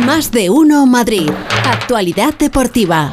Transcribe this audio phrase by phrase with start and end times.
[0.00, 1.30] Más de uno Madrid.
[1.66, 3.12] Actualidad deportiva.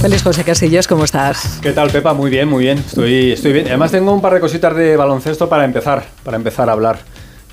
[0.00, 1.60] Feliz José Casillas, ¿cómo estás?
[1.62, 2.12] ¿Qué tal, Pepa?
[2.12, 2.78] Muy bien, muy bien.
[2.78, 3.66] Estoy, estoy bien.
[3.68, 6.98] Además tengo un par de cositas de baloncesto para empezar, para empezar a hablar.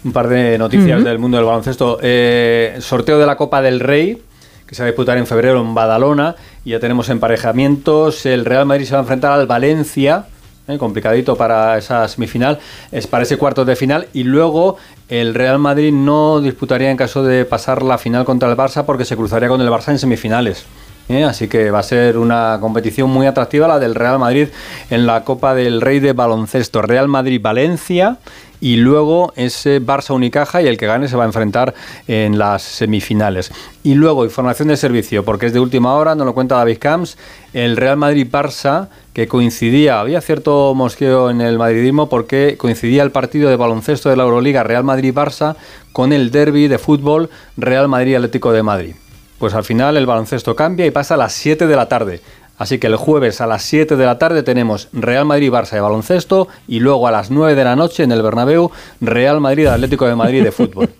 [0.03, 1.99] Un par de noticias del mundo del baloncesto.
[2.01, 4.21] Eh, sorteo de la Copa del Rey,
[4.65, 6.35] que se va a disputar en febrero en Badalona.
[6.63, 8.25] Y ya tenemos emparejamientos.
[8.25, 10.25] El Real Madrid se va a enfrentar al Valencia.
[10.67, 12.59] Eh, complicadito para esa semifinal,
[12.91, 14.77] es para ese cuarto de final y luego
[15.09, 19.05] el Real Madrid no disputaría en caso de pasar la final contra el Barça porque
[19.05, 20.65] se cruzaría con el Barça en semifinales.
[21.09, 21.23] ¿eh?
[21.23, 24.47] Así que va a ser una competición muy atractiva la del Real Madrid
[24.89, 26.81] en la Copa del Rey de Baloncesto.
[26.81, 28.17] Real Madrid-Valencia
[28.61, 31.73] y luego ese Barça Unicaja y el que gane se va a enfrentar
[32.07, 33.51] en las semifinales.
[33.83, 37.17] Y luego información de servicio, porque es de última hora, nos lo cuenta David Camps,
[37.53, 43.49] el Real Madrid-Barça que coincidía, había cierto mosqueo en el madridismo porque coincidía el partido
[43.49, 45.55] de baloncesto de la Euroliga Real Madrid-Barça
[45.93, 48.95] con el derby de fútbol Real Madrid-Atlético de Madrid.
[49.39, 52.19] Pues al final el baloncesto cambia y pasa a las 7 de la tarde.
[52.57, 56.49] Así que el jueves a las 7 de la tarde tenemos Real Madrid-Barça de baloncesto
[56.67, 60.43] y luego a las 9 de la noche en el Bernabéu Real Madrid-Atlético de Madrid
[60.43, 60.89] de fútbol.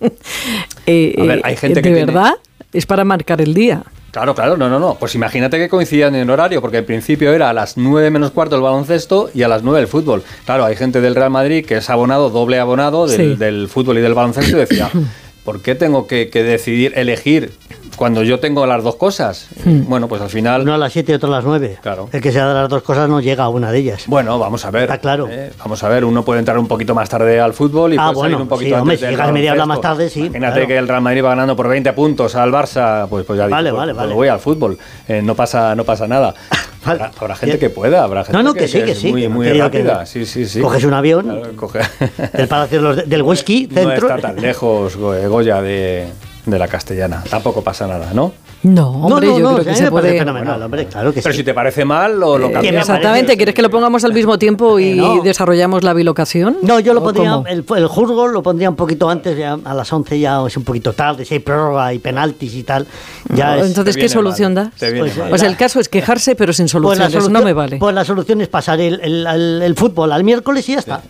[0.88, 2.34] Eh, A ver, hay eh, gente ¿De que tiene- verdad?
[2.72, 3.82] Es para marcar el día.
[4.16, 4.94] Claro, claro, no, no, no.
[4.98, 8.56] Pues imagínate que coincidían en horario, porque en principio era a las 9 menos cuarto
[8.56, 10.22] el baloncesto y a las 9 el fútbol.
[10.46, 13.36] Claro, hay gente del Real Madrid que es abonado, doble abonado del, Sí.
[13.38, 14.90] del fútbol y del baloncesto y decía,
[15.44, 17.52] ¿por qué tengo que, que decidir, elegir
[17.96, 19.48] cuando yo tengo las dos cosas?
[19.64, 20.62] Bueno, pues al final...
[20.62, 21.78] Uno a las 7 y otro a las 9.
[21.82, 22.08] Claro.
[22.12, 24.04] El que sea de las dos cosas no llega a una de ellas.
[24.06, 24.82] Bueno, vamos a ver.
[24.82, 25.26] Está claro.
[25.30, 28.12] eh, vamos a ver, uno puede entrar un poquito más tarde al fútbol y Ah,
[28.12, 30.20] puede salir bueno, un poquito sí, hombre, antes si llegas media hora más tarde, sí,
[30.20, 30.66] Imagínate claro.
[30.68, 33.70] que el Real Madrid va ganando por 20 puntos al Barça, pues, pues ya Vale,
[33.70, 34.14] digo, vale, pues, vale.
[34.14, 34.78] voy al fútbol.
[35.08, 36.34] Eh, no, pasa, no pasa nada.
[36.86, 37.00] Vale.
[37.02, 39.22] Habrá, habrá gente que pueda, habrá gente No, no, que sí, que es sí, Muy,
[39.44, 40.06] que que rápida.
[40.06, 40.60] Sí, sí, sí.
[40.60, 45.60] Coges un avión, Claro, coge- del Palacio del Whisky, no está tan lejos Go- Goya
[45.60, 46.06] de,
[46.46, 47.22] de la castellana.
[47.28, 48.32] Tampoco pasa nada, ¿no?
[48.62, 50.18] No, hombre, no, yo no, creo que se puede...
[50.18, 51.38] fenomenal, hombre, claro que Pero sí.
[51.40, 52.80] si te parece mal, lo, lo Eh, cambiamos.
[52.80, 55.22] Exactamente, ¿quieres que lo pongamos al mismo tiempo y Eh, no.
[55.22, 56.56] desarrollamos la bilocación?
[56.62, 59.74] No, yo lo ¿O pondría, el, el juzgo lo pondría un poquito antes, ya a
[59.74, 62.86] las 11 ya es un poquito tarde, si hay prórroga y penaltis y tal.
[63.34, 65.32] Ya No, es- Entonces, ¿qué solución mal, Pues, mal.
[65.32, 67.76] O sea, el caso es quejarse, pero sin pues la solución, no me vale.
[67.78, 71.02] Pues la solución es pasar el, el- el- el fútbol al miércoles y ya está.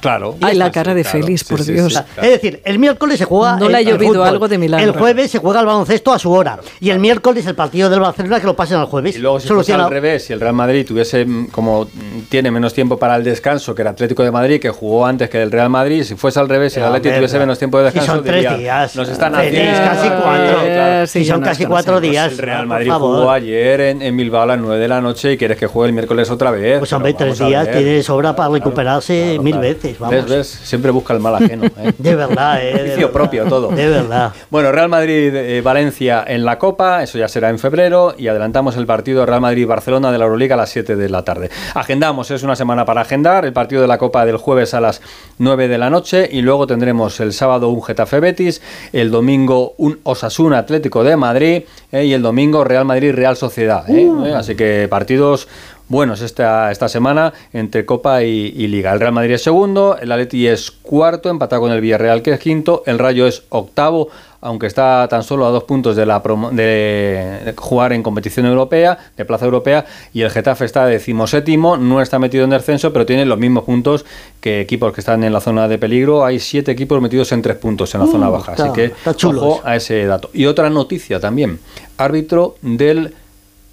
[0.00, 0.36] Claro.
[0.40, 1.20] Ay, la cara de claro.
[1.20, 1.92] Félix, por sí, Dios.
[1.94, 2.22] sí, claro.
[2.28, 3.56] Es decir, el miércoles se juega.
[3.56, 4.86] No el, le ha llovido algo de milagro.
[4.86, 6.58] El jueves se juega el baloncesto a su hora.
[6.80, 9.16] Y el miércoles el partido del Barcelona que lo pasen al jueves.
[9.16, 11.88] Y luego, si fuese Soluciona- al revés, si el Real Madrid tuviese, mm, como
[12.28, 15.40] tiene menos tiempo para el descanso que el Atlético de Madrid, que jugó antes que
[15.42, 17.90] el Real Madrid, si fuese al revés, si el Pero, Atlético tuviese menos tiempo de
[17.90, 19.80] si descanso, son tres diría, días, nos están haciendo...
[19.84, 20.60] casi cuatro.
[20.64, 21.06] Claro.
[21.06, 22.32] Si son casi cuatro días.
[22.32, 25.36] El Real Madrid jugó ayer en, en Bilbao a las 9 de la noche y
[25.36, 26.78] quieres que juegue el miércoles otra vez.
[26.78, 29.68] Pues hombre, tres días tiene sobra para recuperarse mil claro.
[29.98, 30.14] Vamos.
[30.14, 30.60] ¿Ves, ves?
[30.64, 31.64] Siempre busca el mal ajeno.
[31.66, 31.92] ¿eh?
[31.98, 32.72] De verdad, eh.
[32.74, 33.10] de verdad.
[33.10, 33.68] propio todo.
[33.68, 34.32] De verdad.
[34.50, 39.26] Bueno, Real Madrid-Valencia en la Copa, eso ya será en febrero, y adelantamos el partido
[39.26, 41.50] Real Madrid-Barcelona de la Euroliga a las 7 de la tarde.
[41.74, 45.00] Agendamos, es una semana para agendar, el partido de la Copa del jueves a las
[45.38, 48.60] 9 de la noche, y luego tendremos el sábado un Getafe-Betis,
[48.92, 51.62] el domingo un Osasuna Atlético de Madrid,
[51.92, 53.88] eh, y el domingo Real Madrid-Real Sociedad.
[53.88, 54.08] eh.
[54.26, 55.48] Eh, Así que partidos
[55.90, 58.92] buenos esta, esta semana entre Copa y, y Liga.
[58.92, 62.40] El Real Madrid es segundo, el Atleti es cuarto, empatado con el Villarreal que es
[62.40, 64.08] quinto, el Rayo es octavo,
[64.40, 68.96] aunque está tan solo a dos puntos de, la promo- de, jugar en competición europea,
[69.16, 69.84] de plaza europea,
[70.14, 74.06] y el Getafe está decimoséptimo, no está metido en descenso, pero tiene los mismos puntos
[74.40, 76.24] que equipos que están en la zona de peligro.
[76.24, 78.92] Hay siete equipos metidos en tres puntos en la zona baja, así que
[79.26, 80.30] ojo a ese dato.
[80.32, 81.58] Y otra noticia también,
[81.98, 83.12] árbitro del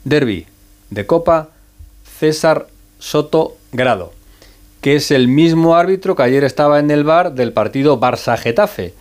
[0.04, 0.48] derby
[0.90, 1.50] de Copa,
[2.20, 2.68] César
[3.00, 4.14] Soto Grado,
[4.82, 8.94] que es el mismo árbitro que ayer estaba en el bar del partido Barça-Getafe.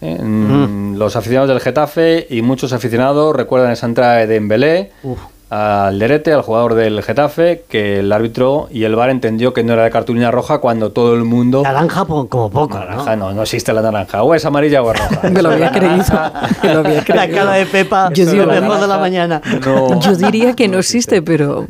[0.00, 0.18] ¿eh?
[0.22, 5.20] Mm, Los aficionados del Getafe y muchos aficionados recuerdan esa entrada de Dembélé Uf.
[5.54, 9.74] Al Derete, al jugador del Getafe, que el árbitro y el bar entendió que no
[9.74, 11.62] era de cartulina roja cuando todo el mundo...
[11.62, 12.76] Naranja como poco.
[12.76, 14.24] Naranja, no, no existe la naranja.
[14.24, 15.28] O es amarilla o es roja.
[15.30, 16.04] Me lo había creído.
[16.60, 17.34] Me lo había La creído.
[17.36, 19.40] cara de Pepa, Yo digo, la de la mañana.
[19.64, 20.00] No.
[20.00, 21.68] Yo diría que no existe, pero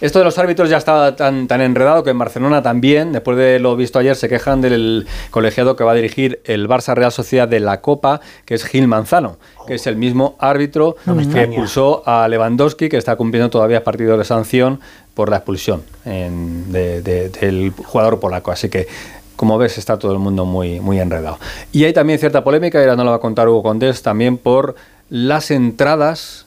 [0.00, 3.58] Esto de los árbitros ya está tan, tan enredado que en Barcelona también, después de
[3.58, 7.46] lo visto ayer, se quejan del colegiado que va a dirigir el Barça Real Sociedad
[7.46, 9.36] de la Copa, que es Gil Manzano,
[9.66, 14.18] que es el mismo árbitro me que expulsó a Lewandowski, que está cumpliendo todavía partidos
[14.18, 14.78] de sanción
[15.14, 18.52] por la expulsión en- de- de- del jugador polaco.
[18.52, 18.86] Así que
[19.34, 21.38] como ves, está todo el mundo muy, muy enredado.
[21.72, 24.38] Y hay también cierta polémica, y ahora no lo va a contar Hugo Condés, también
[24.38, 24.76] por
[25.10, 26.46] las entradas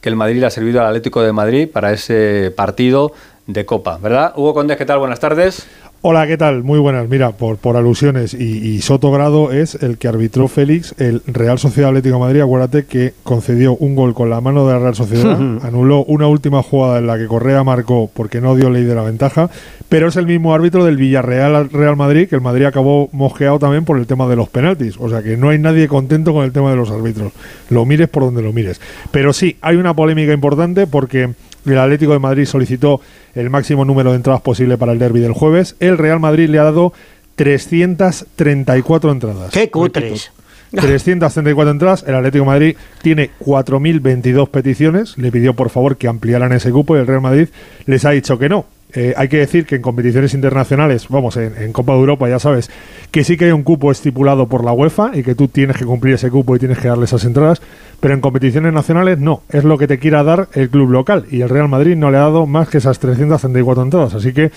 [0.00, 3.12] que el Madrid le ha servido al Atlético de Madrid para ese partido
[3.46, 4.32] de Copa, ¿verdad?
[4.36, 4.98] Hugo Condés, ¿qué tal?
[4.98, 5.66] Buenas tardes.
[6.08, 6.62] Hola, ¿qué tal?
[6.62, 7.08] Muy buenas.
[7.08, 11.58] Mira, por, por alusiones, y, y Soto Grado es el que arbitró Félix, el Real
[11.58, 12.40] Sociedad Atlético de Madrid.
[12.42, 16.62] Acuérdate que concedió un gol con la mano de la Real Sociedad, anuló una última
[16.62, 19.50] jugada en la que Correa marcó porque no dio ley de la ventaja,
[19.88, 23.58] pero es el mismo árbitro del Villarreal al Real Madrid, que el Madrid acabó mosqueado
[23.58, 24.94] también por el tema de los penaltis.
[25.00, 27.32] O sea que no hay nadie contento con el tema de los árbitros.
[27.68, 28.80] Lo mires por donde lo mires.
[29.10, 31.30] Pero sí, hay una polémica importante porque
[31.72, 33.00] el Atlético de Madrid solicitó
[33.34, 35.76] el máximo número de entradas posible para el derby del jueves.
[35.80, 36.92] El Real Madrid le ha dado
[37.36, 39.52] 334 entradas.
[39.52, 40.32] ¡Qué cutres!
[40.70, 42.04] 334 entradas.
[42.06, 45.16] El Atlético de Madrid tiene 4.022 peticiones.
[45.16, 47.48] Le pidió por favor que ampliaran ese cupo y el Real Madrid
[47.86, 48.66] les ha dicho que no.
[48.94, 52.70] Eh, hay que decir que en competiciones internacionales, vamos, en, Copa de Europa ya sabes,
[53.10, 55.84] que sí que hay un cupo estipulado por la UEFA y que tú tienes que
[55.84, 57.60] cumplir ese cupo y tienes que darle esas entradas,
[58.00, 61.40] pero en competiciones nacionales no, es lo que te quiera dar el club local y
[61.40, 64.50] el Real Madrid no le ha dado más que esas 334 entradas, así que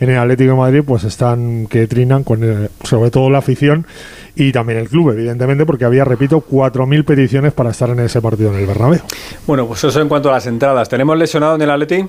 [0.00, 3.86] en el Atlético de Madrid pues están que trinan con el- sobre todo la afición
[4.34, 8.52] y también el club, evidentemente, porque había, repito, 4.000 peticiones para estar en ese partido
[8.52, 9.00] en el Bernabéu.
[9.46, 10.90] Bueno, pues eso en cuanto a las entradas.
[10.90, 12.04] ¿Tenemos lesionado en el Atleti?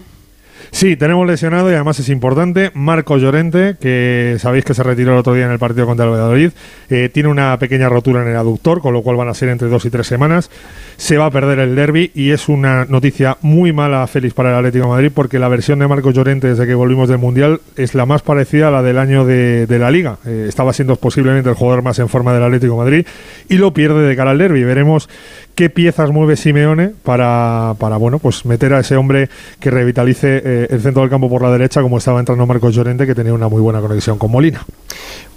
[0.71, 2.71] Sí, tenemos lesionado y además es importante.
[2.73, 6.11] Marco Llorente, que sabéis que se retiró el otro día en el partido contra el
[6.11, 6.51] Valladolid,
[6.89, 9.67] eh, tiene una pequeña rotura en el aductor, con lo cual van a ser entre
[9.69, 10.49] dos y tres semanas.
[10.97, 14.55] Se va a perder el derby y es una noticia muy mala, Félix, para el
[14.55, 18.05] Atlético Madrid, porque la versión de Marco Llorente desde que volvimos del Mundial es la
[18.05, 20.17] más parecida a la del año de, la Liga.
[20.25, 23.05] Eh, estaba siendo posiblemente el jugador más en forma del Atlético Madrid
[23.47, 24.63] y lo pierde de cara al derby.
[24.63, 25.07] Veremos
[25.57, 29.27] qué piezas mueve Simeone para, para bueno, pues meter a ese hombre
[29.59, 33.07] que revitalice eh, el centro del campo por la derecha, como estaba entrando Marcos Llorente,
[33.07, 34.63] que tenía una muy buena conexión con Molina.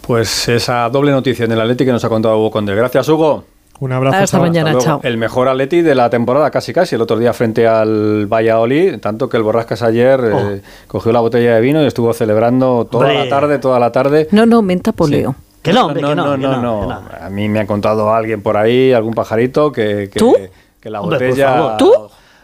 [0.06, 2.74] Pues esa doble noticia en el Atleti que nos ha contado Hugo Conde.
[2.74, 3.44] Gracias, Hugo.
[3.80, 4.18] Un abrazo.
[4.18, 5.00] Hasta mañana, chao.
[5.02, 6.96] El mejor Atleti de la temporada, casi casi.
[6.96, 11.54] El otro día frente al Valladolid, tanto que el Borrascas ayer eh, cogió la botella
[11.54, 14.28] de vino y estuvo celebrando toda la tarde, toda la tarde.
[14.32, 15.34] No, no, menta poleo.
[15.62, 16.88] Que no, hombre, no, que no, no, que no, no, no.
[17.08, 17.24] que no.
[17.26, 20.34] A mí me ha contado alguien por ahí, algún pajarito, que, que, ¿Tú?
[20.80, 21.52] que la Hombre, por botella...
[21.52, 21.76] favor.
[21.76, 21.92] ¿Tú?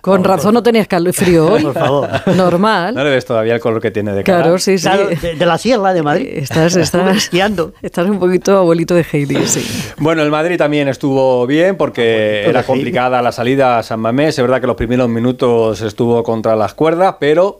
[0.02, 1.62] Con razón no tenías frío hoy.
[1.64, 2.08] Por favor.
[2.36, 2.94] Normal.
[2.94, 4.42] No le ves todavía el color que tiene de cara.
[4.42, 4.84] Claro, sí, sí.
[4.86, 6.28] Claro, de, de la sierra de Madrid.
[6.30, 7.72] Estás, Estuve estás, esquiando.
[7.82, 9.66] estás un poquito abuelito de Heidi, sí.
[9.98, 12.02] Bueno, el Madrid también estuvo bien porque
[12.44, 14.38] Abuelito era complicada la salida a San Mamés.
[14.38, 17.58] Es verdad que los primeros minutos estuvo contra las cuerdas, pero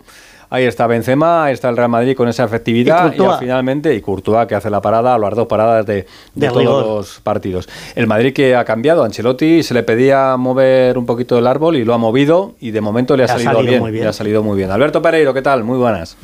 [0.51, 4.47] ahí está Benzema, ahí está el Real Madrid con esa efectividad Y finalmente y Courtois
[4.47, 6.87] que hace la parada, las dos paradas de, de De todos rigor.
[6.87, 7.69] los partidos.
[7.95, 11.85] El Madrid que ha cambiado, Ancelotti se le pedía mover un poquito el árbol y
[11.85, 14.05] lo ha movido y de momento le ha, Le ha salido, salido bien, muy bien.
[14.05, 14.71] le ha salido muy bien.
[14.71, 15.65] Alberto Pereiro, ¿qué tal?
[15.65, 16.17] Muy buenas.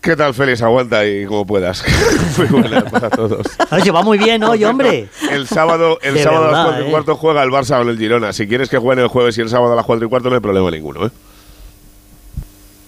[0.00, 0.62] ¿Qué tal, Félix?
[0.62, 1.84] Aguanta y como puedas.
[2.38, 3.44] Muy buenas para todos.
[3.72, 5.08] Oye, va muy bien hoy, hombre.
[5.32, 6.90] El sábado, el sábado a las verdad, 4 y ¿eh?
[6.92, 8.32] cuarto juega el Barça con el Girona.
[8.32, 10.36] Si quieres que jueguen el jueves y el sábado a las 4 y cuarto, no
[10.36, 11.04] hay problema ninguno.
[11.06, 11.10] ¿eh?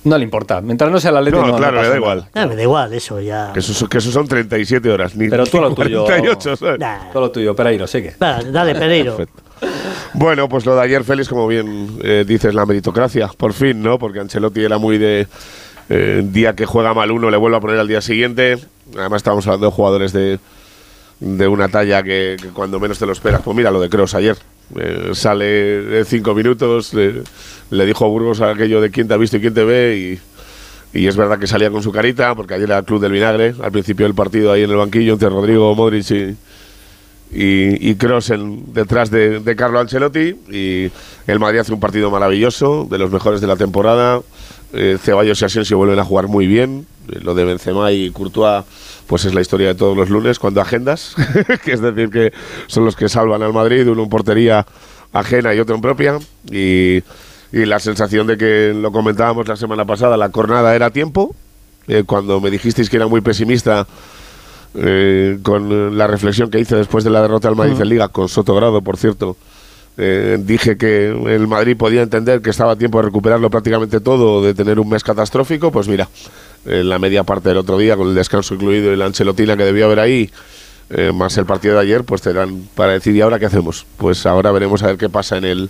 [0.02, 2.28] No le importa, mientras no sea el Atlético No, claro, me da igual.
[2.34, 3.50] Ah, me da igual, eso ya.
[3.52, 5.14] Que eso, que eso son 37 horas.
[5.14, 6.04] Ni Pero tú lo tuyo.
[6.04, 6.80] 48, ¿sabes?
[6.80, 7.10] Nah.
[7.12, 8.14] Todo lo tuyo, Pereiro, sigue.
[8.22, 9.16] Va, dale, Pereiro.
[9.16, 9.42] Perfecto.
[10.14, 13.98] Bueno, pues lo de ayer, Félix, como bien eh, dices, la meritocracia, por fin, ¿no?
[13.98, 15.26] Porque Ancelotti era muy de
[15.90, 18.58] eh, día que juega mal uno, le vuelve a poner al día siguiente.
[18.96, 20.38] Además, estamos hablando de jugadores de,
[21.20, 23.42] de una talla que, que cuando menos te lo esperas.
[23.42, 24.38] Pues mira lo de Cross ayer.
[24.78, 29.40] Eh, sale cinco minutos, le, dijo a Burgos aquello de quién te ha visto y
[29.40, 30.20] quién te ve
[30.92, 33.54] y, es verdad que salía con su carita, porque ayer era el club del vinagre,
[33.62, 39.40] al principio del partido ahí en el banquillo entre Rodrigo, Modric y, y, detrás de,
[39.40, 40.90] de Carlo Ancelotti y
[41.26, 44.20] el Madrid hace un partido maravilloso, de los mejores de la temporada.
[44.72, 46.86] Eh, Ceballos y Asensio vuelven a jugar muy bien.
[47.08, 48.64] Eh, lo de Benzema y Courtois
[49.06, 51.16] pues es la historia de todos los lunes cuando agendas,
[51.64, 52.32] que es decir que
[52.68, 54.64] son los que salvan al Madrid, uno en portería
[55.12, 57.02] ajena y otro en propia y,
[57.52, 61.34] y la sensación de que lo comentábamos la semana pasada, la cornada era tiempo.
[61.88, 63.86] Eh, cuando me dijisteis que era muy pesimista
[64.74, 68.28] eh, con la reflexión que hice después de la derrota del Madrid en Liga, con
[68.28, 69.36] Sotogrado, por cierto,
[70.02, 74.42] eh, dije que el Madrid podía entender que estaba a tiempo de recuperarlo prácticamente todo,
[74.42, 76.08] de tener un mes catastrófico, pues mira,
[76.64, 79.84] la media parte del otro día, con el descanso incluido y la ancelotina que debió
[79.84, 80.30] haber ahí,
[80.88, 83.84] eh, más el partido de ayer, pues te dan para decir, ¿y ahora qué hacemos?
[83.98, 85.68] Pues ahora veremos a ver qué pasa en el,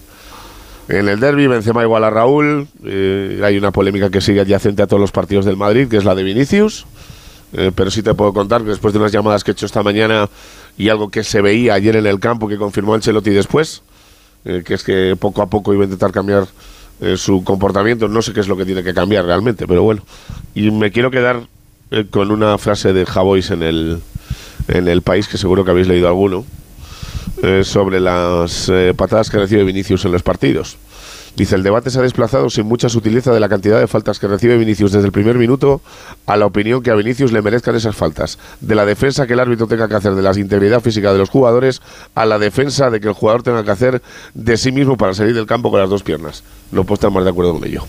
[0.88, 2.68] en el derby, Benzema igual a Raúl.
[2.84, 6.04] eh, hay una polémica que sigue adyacente a todos los partidos del Madrid, que es
[6.04, 6.86] la de Vinicius.
[7.74, 10.28] Pero sí te puedo contar que después de unas llamadas que he hecho esta mañana
[10.78, 13.82] y algo que se veía ayer en el campo que confirmó Ancelotti después,
[14.44, 16.46] eh, que es que poco a poco iba a intentar cambiar
[17.00, 18.08] eh, su comportamiento.
[18.08, 20.02] No sé qué es lo que tiene que cambiar realmente, pero bueno.
[20.54, 21.42] Y me quiero quedar
[21.90, 24.00] eh, con una frase de Javois en el,
[24.68, 26.44] en el país, que seguro que habéis leído alguno,
[27.42, 30.76] eh, sobre las eh, patadas que recibe Vinicius en los partidos.
[31.36, 34.26] Dice, el debate se ha desplazado sin mucha sutileza de la cantidad de faltas que
[34.26, 35.80] recibe Vinicius desde el primer minuto
[36.26, 38.38] a la opinión que a Vinicius le merezcan esas faltas.
[38.60, 41.30] De la defensa que el árbitro tenga que hacer de la integridad física de los
[41.30, 41.80] jugadores
[42.14, 44.02] a la defensa de que el jugador tenga que hacer
[44.34, 46.42] de sí mismo para salir del campo con las dos piernas.
[46.72, 47.84] No puedo estar más de acuerdo con ello.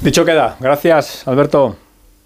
[0.00, 0.56] Dicho queda.
[0.60, 1.81] Gracias, Alberto.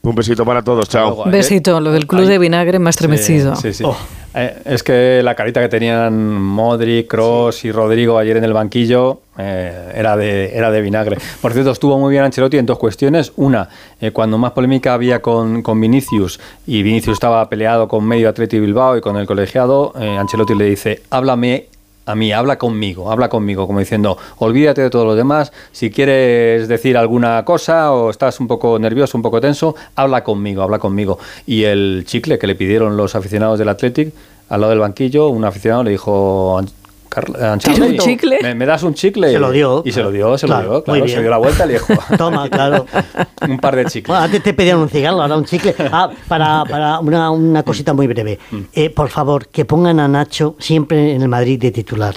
[0.06, 1.08] Un besito para todos, chao.
[1.08, 1.30] Luego, ¿eh?
[1.32, 2.28] Besito, lo del club Ay.
[2.28, 3.56] de vinagre más estremecido.
[3.56, 3.82] Sí, sí.
[3.82, 3.90] sí.
[4.34, 9.20] Eh, es que la carita que tenían Modric, Cross y Rodrigo ayer en el banquillo
[9.36, 11.18] eh, era, de, era de vinagre.
[11.42, 13.32] Por cierto, estuvo muy bien Ancelotti en dos cuestiones.
[13.34, 13.68] Una,
[14.00, 18.60] eh, cuando más polémica había con, con Vinicius y Vinicius estaba peleado con medio Atleti
[18.60, 21.66] Bilbao y con el colegiado, eh, Ancelotti le dice, háblame
[22.06, 26.68] a mí, habla conmigo, habla conmigo, como diciendo, olvídate de todo lo demás, si quieres
[26.68, 31.18] decir alguna cosa o estás un poco nervioso, un poco tenso, habla conmigo, habla conmigo.
[31.46, 34.14] Y el chicle que le pidieron los aficionados del Athletic,
[34.48, 36.62] al lado del banquillo, un aficionado le dijo,
[37.06, 38.38] "An- Carl- Ancelotti, ¿Un chicle?
[38.42, 39.30] ¿Me, me das un chicle?
[39.32, 40.28] Se lo dio, Y se lo claro.
[40.30, 41.16] dio, se Claro, lo dio, muy claro, bien.
[41.16, 42.86] se dio la vuelta y le dijo, Toma, claro.
[43.48, 44.06] un par de chicles.
[44.08, 45.74] Bueno, antes te pedían un cigarro, ahora un chicle.
[45.92, 48.38] Ah, para, para una, una cosita muy breve.
[48.50, 48.60] Mm.
[48.72, 52.16] Eh, por favor, que pongan a Nacho siempre en el Madrid de titular.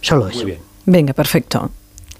[0.00, 0.38] Solo eso.
[0.38, 0.58] Muy bien.
[0.86, 1.70] Venga, perfecto.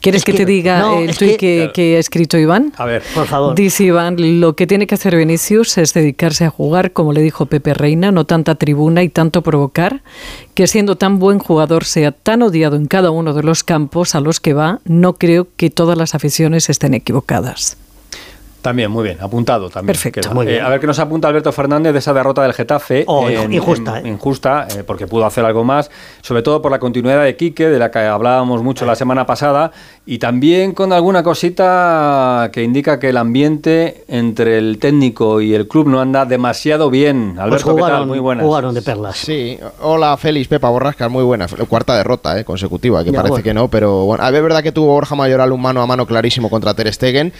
[0.04, 2.72] ¿Quieres Es que, que- te diga no, el tuit que- que, que ha escrito Iván?
[2.76, 3.54] A ver, Por favor.
[3.54, 7.46] Dice Iván, lo que tiene que hacer Vinicius es dedicarse a jugar, como le dijo
[7.46, 10.02] Pepe Reina, no tanta tribuna y tanto provocar,
[10.54, 14.20] que siendo tan buen jugador sea tan odiado en cada uno de los campos a
[14.20, 17.78] los que va, no creo que todas las aficiones estén equivocadas.
[18.64, 19.88] También, muy bien, apuntado también.
[19.94, 20.32] Perfecto.
[20.32, 20.64] Muy Eh, bien.
[20.64, 23.04] a ver qué nos apunta Alberto Fernández de esa derrota del Getafe.
[23.06, 24.08] Oh, injusta, ¿eh?
[24.08, 25.90] Injusta, eh, porque pudo hacer algo más,
[26.22, 29.70] sobre todo por la continuidad de Quique, de la que hablábamos mucho la semana pasada,
[30.06, 35.68] y también con alguna cosita que indica que el ambiente entre el técnico y el
[35.68, 37.32] club no anda demasiado bien.
[37.34, 37.88] Pues Alberto, ¿qué tal?
[37.90, 38.46] jugaron, Muy buenas.
[38.46, 39.16] jugaron de perlas.
[39.18, 41.46] Sí, hola Félix, Pepa Borrascas, muy buena.
[41.68, 43.44] Cuarta derrota eh, consecutiva, que Ya, parece bueno.
[43.44, 45.86] que no, pero bueno, a ver, es verdad que tuvo Borja Mayoral un mano a
[45.86, 47.32] mano clarísimo contra Ter Stegen,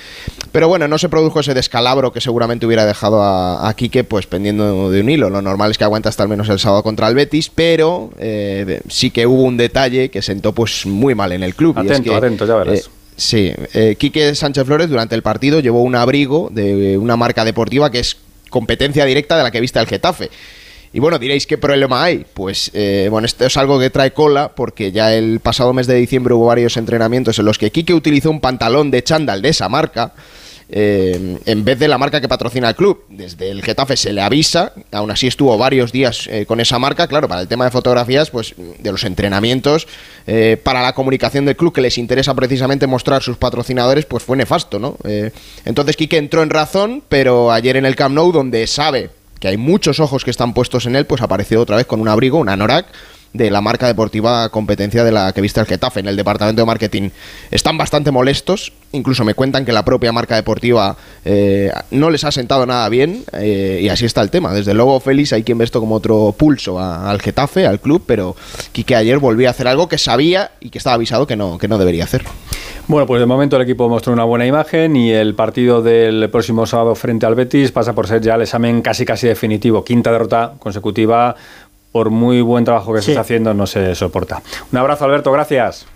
[0.53, 4.27] pero bueno, no se produjo ese descalabro que seguramente hubiera dejado a, a Quique pues
[4.27, 5.31] pendiendo de un hilo.
[5.31, 8.81] Lo normal es que aguanta hasta al menos el sábado contra el Betis, pero eh,
[8.89, 11.77] sí que hubo un detalle que sentó pues muy mal en el club.
[11.79, 12.81] y es Atento, que, atento, ya verás.
[12.81, 12.85] eh,
[13.17, 17.89] Sí, eh, Quique Sánchez Flores durante el partido llevó un abrigo de una marca deportiva
[17.93, 18.17] que es
[18.51, 20.31] competencia directa de la que viste el Getafe.
[20.93, 22.25] Y bueno, diréis, ¿qué problema hay?
[22.35, 25.95] Pues eh, bueno, esto es algo que trae cola porque ya el pasado mes de
[25.95, 29.69] diciembre hubo varios entrenamientos en los que Quique utilizó un pantalón de chándal de esa
[29.69, 30.13] marca
[30.77, 33.05] eh, en vez de la marca que patrocina el club.
[33.09, 37.07] Desde el Getafe se le avisa, aún así estuvo varios días eh, con esa marca,
[37.07, 39.87] claro, para el tema de fotografías, pues de los entrenamientos,
[40.27, 44.37] eh, para la comunicación del club que les interesa precisamente mostrar sus patrocinadores, pues fue
[44.37, 44.97] nefasto, ¿no?
[45.65, 49.57] Entonces Quique entró en razón, pero ayer en el Camp Nou, donde sabe que hay
[49.57, 52.49] muchos ojos que están puestos en él, pues apareció otra vez con un abrigo, un
[52.49, 52.87] anorak,
[53.35, 56.67] de la marca deportiva competencia de la que viste el Getafe en el departamento de
[56.67, 57.11] marketing.
[57.51, 62.31] Están bastante molestos, incluso me cuentan que la propia marca deportiva eh, no les ha
[62.31, 64.55] sentado nada bien eh, y así está el tema.
[64.55, 68.37] Desde luego, Félix, hay quien ve esto como otro pulso al Getafe, al club, pero
[68.71, 71.67] Quique ayer volvió a hacer algo que sabía y que estaba avisado que no, que
[71.67, 72.25] no debería hacer.
[72.87, 76.67] Bueno, pues de momento el equipo mostró una buena imagen y el partido del próximo
[76.67, 79.83] sábado frente al Betis pasa por ser ya el examen casi casi definitivo.
[79.83, 81.35] Quinta derrota consecutiva,
[81.95, 83.11] por muy buen trabajo que se Sí.
[83.13, 84.43] está haciendo, no se soporta.
[84.73, 85.87] Un abrazo, Alberto, gracias.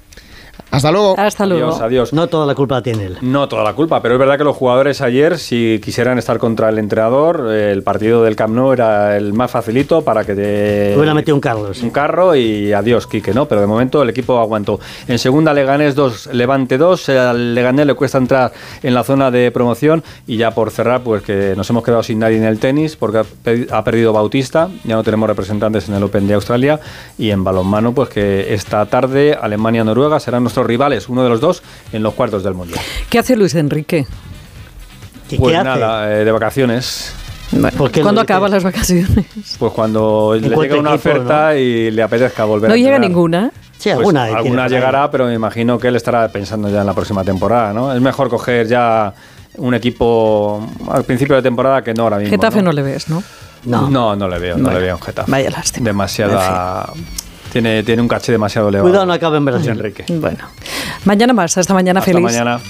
[0.70, 1.14] Hasta luego.
[1.18, 1.68] Hasta luego.
[1.68, 2.12] Adiós, adiós.
[2.12, 3.18] No toda la culpa la tiene él.
[3.22, 6.68] No toda la culpa, pero es verdad que los jugadores ayer, si quisieran estar contra
[6.68, 10.94] el entrenador, el partido del Camp Nou era el más facilito para que te...
[10.96, 11.82] Hubiera metido un Carlos.
[11.82, 13.46] Un carro y adiós, Quique, ¿no?
[13.46, 14.78] Pero de momento el equipo aguantó.
[15.06, 17.08] En segunda Leganés 2, Levante 2.
[17.10, 20.02] Al Leganés le cuesta entrar en la zona de promoción.
[20.26, 23.22] Y ya por cerrar, pues que nos hemos quedado sin nadie en el tenis porque
[23.70, 24.68] ha perdido Bautista.
[24.84, 26.80] Ya no tenemos representantes en el Open de Australia.
[27.16, 31.62] Y en balonmano, pues que esta tarde Alemania-Noruega serán nuestros rivales, uno de los dos,
[31.92, 32.80] en los cuartos del Mundial.
[33.10, 34.06] ¿Qué hace Luis Enrique?
[35.28, 35.64] ¿Qué, Pues qué hace?
[35.64, 37.12] nada, eh, de vacaciones.
[37.50, 39.24] Bueno, ¿Por qué ¿Cuándo acaban las vacaciones?
[39.58, 43.50] Pues cuando le llega una equipo, oferta y le apetezca volver No a llega ninguna.
[43.78, 44.24] Sí, Pues alguna.
[44.24, 47.72] tiene alguna llegará, pero me imagino que él estará pensando ya en la próxima temporada,
[47.72, 47.94] ¿no?
[47.94, 49.14] Es mejor coger ya
[49.56, 52.30] un equipo al principio de temporada que no ahora mismo.
[52.30, 52.72] Getafe no, ¿no?
[52.72, 53.22] le ves, ¿no?
[53.64, 53.88] No.
[53.88, 55.30] No, no le veo, no Bueno, le veo en Getafe.
[55.30, 55.84] vaya lástima.
[55.86, 56.90] Demasiada.
[57.60, 58.88] Tiene, tiene un cache demasiado elevado.
[58.88, 59.70] Cuidado, no acabe en Brasil.
[59.70, 60.04] Enrique.
[60.08, 60.44] Bueno.
[61.04, 61.58] Mañana más.
[61.58, 62.22] Hasta mañana, Hasta feliz.
[62.22, 62.60] mañana.